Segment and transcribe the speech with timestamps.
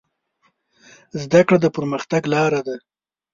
[1.21, 2.75] زده کړه د پرمختګ لاره ده.